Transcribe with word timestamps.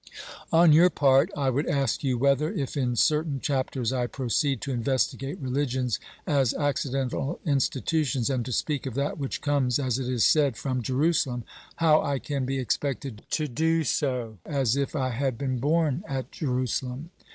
On 0.51 0.71
your 0.71 0.89
part, 0.89 1.29
I 1.37 1.51
would 1.51 1.67
ask 1.67 2.03
you 2.03 2.17
whether, 2.17 2.51
if 2.51 2.75
in 2.75 2.95
certain 2.95 3.39
chapters 3.39 3.93
I 3.93 4.07
proceed 4.07 4.59
to 4.61 4.71
investigate 4.71 5.39
religions 5.39 5.99
as 6.25 6.55
accidental 6.55 7.39
institutions, 7.45 8.27
and 8.27 8.43
to 8.45 8.51
speak 8.51 8.87
of 8.87 8.95
that 8.95 9.19
which 9.19 9.41
comes, 9.41 9.77
as 9.77 9.99
it 9.99 10.09
is 10.09 10.25
said, 10.25 10.57
from 10.57 10.81
Jerusalem, 10.81 11.43
how 11.75 12.01
I 12.01 12.17
can 12.17 12.45
be 12.47 12.57
expected 12.57 13.21
to 13.29 13.47
do 13.47 13.83
so 13.83 14.39
as 14.43 14.75
if 14.75 14.95
I 14.95 15.09
had 15.11 15.37
been 15.37 15.59
born 15.59 16.03
at 16.09 16.31
Jerusalem? 16.31 17.11